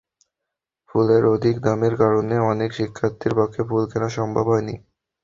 ফুলের 0.89 1.23
অধিক 1.35 1.55
দামের 1.65 1.93
কারণে 2.01 2.35
অনেক 2.51 2.69
শিক্ষার্থীর 2.73 3.33
পক্ষে 3.39 3.61
ফুল 3.67 3.83
কেনা 3.91 4.09
সম্ভব 4.17 4.45
হয়নি। 4.51 4.75